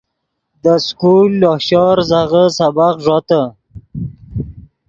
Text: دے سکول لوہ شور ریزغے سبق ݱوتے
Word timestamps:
دے 0.63 0.75
سکول 0.87 1.27
لوہ 1.41 1.57
شور 1.67 1.93
ریزغے 1.99 2.43
سبق 2.57 2.95
ݱوتے 3.05 3.41